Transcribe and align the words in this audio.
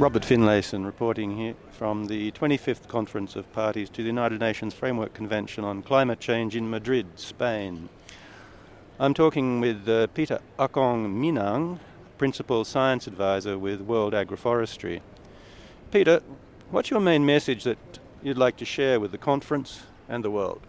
Robert 0.00 0.24
Finlayson 0.24 0.86
reporting 0.86 1.36
here 1.36 1.54
from 1.72 2.06
the 2.06 2.32
25th 2.32 2.88
Conference 2.88 3.36
of 3.36 3.52
Parties 3.52 3.90
to 3.90 4.00
the 4.00 4.06
United 4.06 4.40
Nations 4.40 4.72
Framework 4.72 5.12
Convention 5.12 5.62
on 5.62 5.82
Climate 5.82 6.18
Change 6.18 6.56
in 6.56 6.70
Madrid, 6.70 7.06
Spain. 7.16 7.90
I'm 8.98 9.12
talking 9.12 9.60
with 9.60 9.86
uh, 9.86 10.06
Peter 10.06 10.40
Akong 10.58 11.14
Minang, 11.14 11.80
Principal 12.16 12.64
Science 12.64 13.06
Advisor 13.08 13.58
with 13.58 13.82
World 13.82 14.14
Agroforestry. 14.14 15.02
Peter, 15.90 16.22
what's 16.70 16.88
your 16.88 17.00
main 17.00 17.26
message 17.26 17.64
that 17.64 17.76
you'd 18.22 18.38
like 18.38 18.56
to 18.56 18.64
share 18.64 18.98
with 19.00 19.12
the 19.12 19.18
conference 19.18 19.82
and 20.08 20.24
the 20.24 20.30
world? 20.30 20.62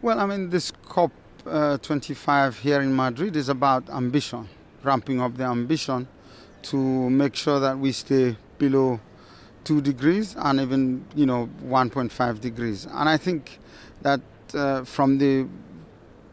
Well, 0.00 0.18
I 0.18 0.24
mean, 0.24 0.48
this 0.48 0.70
COP 0.70 1.12
uh, 1.44 1.76
25 1.76 2.60
here 2.60 2.80
in 2.80 2.96
Madrid 2.96 3.36
is 3.36 3.50
about 3.50 3.90
ambition, 3.90 4.48
ramping 4.82 5.20
up 5.20 5.36
the 5.36 5.44
ambition 5.44 6.08
to 6.62 7.10
make 7.10 7.34
sure 7.36 7.60
that 7.60 7.78
we 7.78 7.92
stay 7.92 8.34
below 8.58 9.00
two 9.64 9.80
degrees 9.80 10.36
and 10.38 10.60
even 10.60 11.04
you 11.14 11.26
know 11.26 11.48
1.5 11.64 12.40
degrees. 12.40 12.86
And 12.86 13.08
I 13.08 13.16
think 13.16 13.58
that 14.02 14.20
uh, 14.54 14.84
from 14.84 15.18
the 15.18 15.46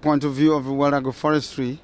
point 0.01 0.23
of 0.23 0.33
view 0.33 0.53
of 0.53 0.67
world 0.67 0.93
agroforestry, 0.93 1.79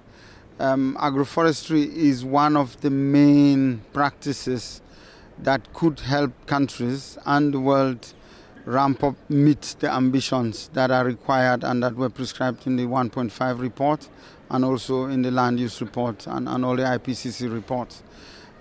um, 0.60 0.98
agroforestry 1.00 1.92
is 1.96 2.24
one 2.24 2.56
of 2.56 2.80
the 2.82 2.90
main 2.90 3.82
practices 3.94 4.82
that 5.40 5.74
could 5.74 6.02
help 6.02 6.32
countries 6.46 7.18
and 7.26 7.54
the 7.54 7.60
world 7.60 8.14
ramp 8.66 9.04
up, 9.04 9.16
meet 9.30 9.76
the 9.80 9.92
ambitions 9.92 10.70
that 10.74 10.92
are 10.92 11.06
required 11.06 11.64
and 11.64 11.82
that 11.82 11.96
were 11.96 12.10
prescribed 12.10 12.68
in 12.68 12.76
the 12.76 12.84
1.5 12.84 13.60
report 13.60 14.10
and 14.50 14.66
also 14.66 15.06
in 15.06 15.22
the 15.22 15.32
land 15.32 15.60
use 15.60 15.82
report 15.82 16.28
and, 16.28 16.48
and 16.48 16.66
all 16.66 16.76
the 16.76 16.84
IPCC 16.84 17.52
reports 17.52 18.04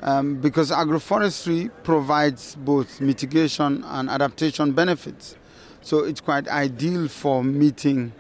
um, 0.03 0.37
because 0.37 0.71
agroforestry 0.71 1.71
provides 1.83 2.55
both 2.57 3.01
mitigation 3.01 3.85
and 3.85 4.09
adaptation 4.09 4.73
benefits. 4.73 5.37
So 5.81 6.05
it's 6.05 6.21
quite 6.21 6.49
ideal 6.49 7.09
for 7.09 7.43
meeting 7.43 8.13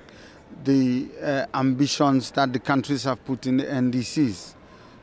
the 0.64 1.08
uh, 1.22 1.46
ambitions 1.54 2.30
that 2.32 2.52
the 2.52 2.58
countries 2.58 3.04
have 3.04 3.24
put 3.24 3.46
in 3.46 3.58
the 3.58 3.64
NDCs. 3.64 4.54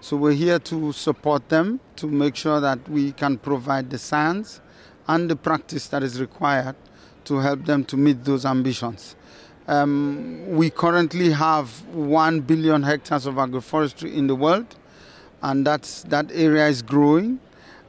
So 0.02 0.18
we're 0.18 0.34
here 0.34 0.60
to 0.60 0.92
support 0.92 1.50
them 1.50 1.80
to 1.96 2.08
make 2.08 2.36
sure 2.36 2.60
that 2.60 2.88
we 2.90 3.12
can 3.12 3.38
provide 3.38 3.90
the 3.90 3.98
science 3.98 4.62
and 5.08 5.30
the 5.30 5.36
practice 5.36 5.88
that 5.88 6.04
is 6.04 6.20
required 6.20 6.76
to 7.26 7.40
help 7.40 7.66
them 7.66 7.84
to 7.86 7.98
meet 7.98 8.24
those 8.24 8.46
ambitions. 8.46 9.16
Um, 9.68 10.46
we 10.52 10.70
currently 10.70 11.32
have 11.32 11.86
1 11.88 12.42
billion 12.42 12.84
hectares 12.84 13.26
of 13.26 13.36
agroforestry 13.36 14.14
in 14.14 14.28
the 14.28 14.36
world 14.36 14.76
and 15.42 15.66
that's 15.66 16.04
that 16.04 16.32
area 16.34 16.68
is 16.68 16.82
growing. 16.82 17.40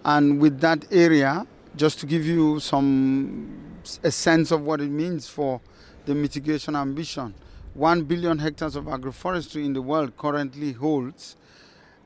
And 0.05 0.41
with 0.41 0.61
that 0.61 0.85
area, 0.91 1.47
just 1.77 1.99
to 2.01 2.07
give 2.07 2.25
you 2.25 2.61
some 2.61 3.63
a 4.03 4.11
sense 4.11 4.51
of 4.51 4.63
what 4.63 4.81
it 4.81 4.91
means 4.91 5.29
for 5.29 5.61
the 6.07 6.15
mitigation 6.15 6.77
ambition, 6.77 7.35
one 7.75 8.05
billion 8.05 8.39
hectares 8.39 8.77
of 8.77 8.85
agroforestry 8.85 9.65
in 9.65 9.73
the 9.73 9.83
world 9.83 10.17
currently 10.17 10.73
holds 10.73 11.37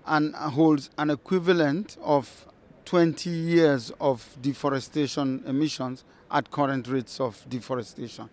and 0.07 0.35
holds 0.35 0.91
an 0.99 1.11
equivalent 1.11 1.97
of 2.03 2.47
20 2.85 3.31
years 3.31 3.93
of 4.01 4.37
deforestation 4.41 5.43
emissions 5.47 6.05
at 6.31 6.51
current 6.51 6.89
rates 6.89 7.21
of 7.21 7.45
deforestation. 7.49 8.29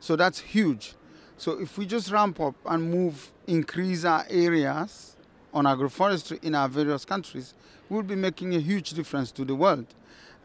So 0.00 0.16
that's 0.16 0.40
huge. 0.40 0.94
So 1.36 1.60
if 1.60 1.78
we 1.78 1.86
just 1.86 2.10
ramp 2.10 2.40
up 2.40 2.54
and 2.66 2.90
move, 2.90 3.32
increase 3.46 4.04
our 4.04 4.24
areas 4.28 5.13
on 5.54 5.64
agroforestry 5.64 6.42
in 6.42 6.54
our 6.54 6.68
various 6.68 7.04
countries 7.04 7.54
will 7.88 8.02
be 8.02 8.16
making 8.16 8.54
a 8.54 8.58
huge 8.58 8.90
difference 8.90 9.30
to 9.32 9.44
the 9.44 9.54
world 9.54 9.86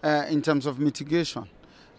uh, 0.04 0.26
in 0.30 0.42
terms 0.42 0.66
of 0.66 0.80
mitigation. 0.80 1.50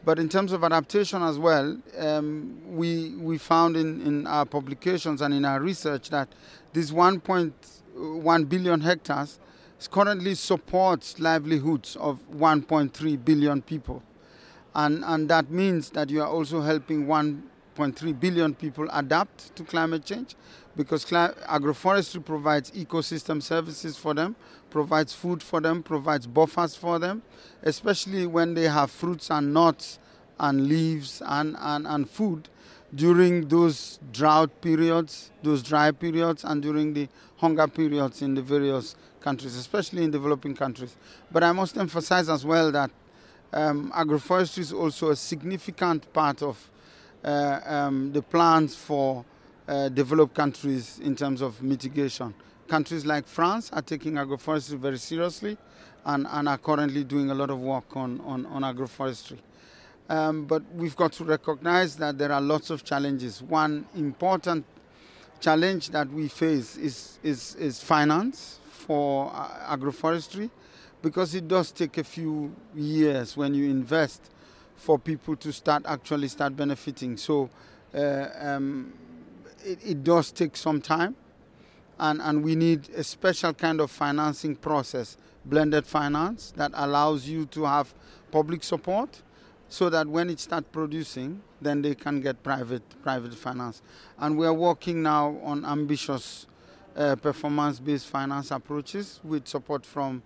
But 0.04 0.18
in 0.18 0.30
terms 0.30 0.52
of 0.52 0.64
adaptation 0.64 1.22
as 1.22 1.38
well, 1.38 1.76
um, 1.98 2.58
we, 2.66 3.10
we 3.16 3.36
found 3.36 3.76
in, 3.76 4.00
in 4.00 4.26
our 4.26 4.46
publications 4.46 5.20
and 5.20 5.34
in 5.34 5.44
our 5.44 5.60
research 5.60 6.08
that 6.08 6.28
this 6.72 6.90
1.1 6.90 8.48
billion 8.48 8.80
hectares 8.80 9.38
currently 9.90 10.34
supports 10.34 11.18
livelihoods 11.18 11.96
of 11.96 12.20
1.3 12.30 13.24
billion 13.24 13.60
people. 13.60 14.02
And, 14.74 15.04
and 15.04 15.28
that 15.28 15.50
means 15.50 15.90
that 15.90 16.10
you 16.10 16.22
are 16.22 16.28
also 16.28 16.60
helping 16.62 17.06
1.3 17.76 18.18
billion 18.18 18.54
people 18.54 18.88
adapt 18.92 19.54
to 19.56 19.64
climate 19.64 20.04
change 20.04 20.34
because 20.76 21.04
agroforestry 21.04 22.24
provides 22.24 22.70
ecosystem 22.72 23.42
services 23.42 23.96
for 23.96 24.14
them, 24.14 24.36
provides 24.70 25.12
food 25.12 25.42
for 25.42 25.60
them, 25.60 25.82
provides 25.82 26.26
buffers 26.26 26.74
for 26.74 26.98
them, 26.98 27.22
especially 27.62 28.26
when 28.26 28.54
they 28.54 28.64
have 28.68 28.90
fruits 28.90 29.30
and 29.30 29.52
nuts 29.52 29.98
and 30.38 30.68
leaves 30.68 31.22
and, 31.26 31.56
and, 31.60 31.86
and 31.86 32.08
food 32.08 32.48
during 32.94 33.48
those 33.48 34.00
drought 34.12 34.60
periods, 34.60 35.30
those 35.42 35.62
dry 35.62 35.90
periods, 35.92 36.44
and 36.44 36.62
during 36.62 36.92
the 36.92 37.08
hunger 37.36 37.68
periods 37.68 38.22
in 38.22 38.34
the 38.34 38.42
various 38.42 38.96
countries, 39.20 39.54
especially 39.54 40.02
in 40.02 40.10
developing 40.10 40.54
countries. 40.54 40.96
But 41.30 41.44
I 41.44 41.52
must 41.52 41.76
emphasize 41.76 42.28
as 42.28 42.44
well 42.44 42.72
that 42.72 42.90
um, 43.52 43.92
agroforestry 43.92 44.58
is 44.58 44.72
also 44.72 45.10
a 45.10 45.16
significant 45.16 46.12
part 46.12 46.42
of 46.42 46.70
um, 47.24 48.12
the 48.12 48.22
plans 48.22 48.74
for 48.74 49.24
uh, 49.68 49.88
developed 49.88 50.34
countries 50.34 50.98
in 51.02 51.14
terms 51.14 51.40
of 51.40 51.62
mitigation. 51.62 52.34
Countries 52.68 53.04
like 53.04 53.26
France 53.26 53.70
are 53.72 53.82
taking 53.82 54.14
agroforestry 54.14 54.78
very 54.78 54.98
seriously 54.98 55.56
and, 56.04 56.26
and 56.30 56.48
are 56.48 56.58
currently 56.58 57.04
doing 57.04 57.30
a 57.30 57.34
lot 57.34 57.50
of 57.50 57.60
work 57.60 57.96
on, 57.96 58.20
on, 58.20 58.46
on 58.46 58.62
agroforestry. 58.62 59.38
Um, 60.08 60.44
but 60.44 60.62
we've 60.74 60.96
got 60.96 61.12
to 61.12 61.24
recognize 61.24 61.96
that 61.96 62.18
there 62.18 62.32
are 62.32 62.40
lots 62.40 62.70
of 62.70 62.82
challenges. 62.82 63.42
One 63.42 63.86
important 63.94 64.64
challenge 65.38 65.90
that 65.90 66.08
we 66.10 66.28
face 66.28 66.76
is, 66.76 67.18
is, 67.22 67.54
is 67.56 67.82
finance 67.82 68.58
for 68.70 69.30
uh, 69.32 69.76
agroforestry 69.76 70.50
because 71.02 71.34
it 71.34 71.46
does 71.46 71.70
take 71.70 71.96
a 71.98 72.04
few 72.04 72.54
years 72.74 73.36
when 73.36 73.54
you 73.54 73.70
invest 73.70 74.30
for 74.80 74.98
people 74.98 75.36
to 75.36 75.52
start 75.52 75.82
actually 75.86 76.28
start 76.28 76.56
benefiting. 76.56 77.16
So 77.16 77.50
uh, 77.94 78.26
um, 78.40 78.94
it, 79.64 79.78
it 79.84 80.04
does 80.04 80.32
take 80.32 80.56
some 80.56 80.80
time, 80.80 81.14
and, 81.98 82.20
and 82.22 82.42
we 82.42 82.54
need 82.54 82.88
a 82.96 83.04
special 83.04 83.52
kind 83.52 83.80
of 83.80 83.90
financing 83.90 84.56
process, 84.56 85.18
blended 85.44 85.86
finance, 85.86 86.52
that 86.56 86.72
allows 86.74 87.28
you 87.28 87.44
to 87.46 87.64
have 87.64 87.92
public 88.30 88.62
support 88.64 89.22
so 89.68 89.90
that 89.90 90.06
when 90.06 90.30
it 90.30 90.40
starts 90.40 90.66
producing, 90.72 91.42
then 91.60 91.82
they 91.82 91.94
can 91.94 92.20
get 92.20 92.42
private 92.42 92.82
private 93.02 93.34
finance. 93.34 93.82
And 94.18 94.38
we 94.38 94.46
are 94.46 94.54
working 94.54 95.02
now 95.02 95.36
on 95.42 95.64
ambitious 95.64 96.46
uh, 96.96 97.16
performance-based 97.16 98.06
finance 98.06 98.50
approaches 98.50 99.20
with 99.22 99.46
support 99.46 99.84
from 99.84 100.22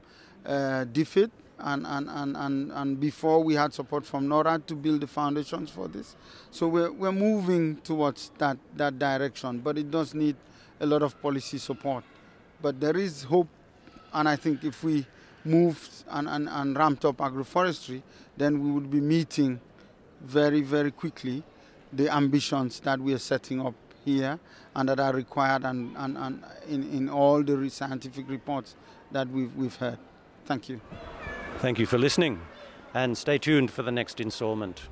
uh, 0.47 0.85
DFID, 0.93 1.31
and, 1.59 1.87
and, 1.87 2.09
and, 2.09 2.37
and, 2.37 2.73
and 2.73 3.01
before 3.01 3.43
we 3.43 3.55
had 3.55 3.73
support 3.73 4.05
from 4.05 4.27
NORAD 4.29 4.67
to 4.67 4.75
build 4.75 5.01
the 5.01 5.07
foundations 5.07 5.71
for 5.71 5.89
this. 5.89 6.17
So 6.51 6.69
we're, 6.69 6.93
we're 6.93 7.13
moving 7.13 7.77
towards 7.77 8.31
that, 8.39 8.59
that 8.77 8.99
direction, 8.99 9.59
but 9.61 9.79
it 9.79 9.91
does 9.91 10.15
need 10.15 10.37
a 10.81 10.87
lot 10.87 11.03
of 11.03 11.21
policy 11.21 11.59
support. 11.59 12.05
But 12.61 12.81
there 12.81 12.97
is 12.97 13.25
hope, 13.25 13.49
and 14.13 14.29
I 14.29 14.37
think 14.37 14.65
if 14.65 14.83
we 14.83 15.07
moved 15.45 16.05
and, 16.11 16.29
and, 16.29 16.49
and 16.49 16.77
ramped 16.77 17.05
up 17.05 17.19
agroforestry, 17.19 18.03
then 18.37 18.63
we 18.63 18.71
would 18.71 18.91
be 18.91 19.01
meeting 19.01 19.61
very, 20.23 20.63
very 20.63 20.91
quickly 20.91 21.43
the 21.93 22.13
ambitions 22.13 22.81
that 22.81 22.99
we 22.99 23.13
are 23.15 23.19
setting 23.19 23.61
up 23.65 23.75
here 24.05 24.39
and 24.75 24.89
that 24.89 25.01
are 25.01 25.13
required 25.13 25.65
and, 25.65 25.97
and, 25.97 26.17
and 26.19 26.45
in, 26.69 26.83
in 26.93 27.09
all 27.09 27.43
the 27.43 27.69
scientific 27.71 28.29
reports 28.29 28.75
that 29.13 29.29
we've, 29.29 29.55
we've 29.55 29.77
heard. 29.77 29.99
Thank 30.45 30.69
you. 30.69 30.81
Thank 31.65 31.79
you 31.79 31.87
for 31.87 31.97
listening 31.97 32.43
and 32.93 33.17
stay 33.17 33.39
tuned 33.39 33.71
for 33.71 33.83
the 33.83 33.91
next 33.91 34.21
installment. 34.21 34.83